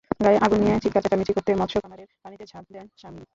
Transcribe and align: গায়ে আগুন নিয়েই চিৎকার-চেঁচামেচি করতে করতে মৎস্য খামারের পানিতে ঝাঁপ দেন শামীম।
গায়ে 0.23 0.39
আগুন 0.45 0.59
নিয়েই 0.61 0.81
চিৎকার-চেঁচামেচি 0.83 1.31
করতে 1.31 1.51
করতে 1.51 1.59
মৎস্য 1.61 1.77
খামারের 1.83 2.09
পানিতে 2.23 2.45
ঝাঁপ 2.51 2.65
দেন 2.71 2.87
শামীম। 2.97 3.25